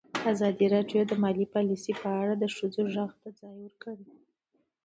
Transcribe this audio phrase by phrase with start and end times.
[0.31, 4.07] ازادي راډیو د مالي پالیسي په اړه د ښځو غږ ته ځای ورکړی.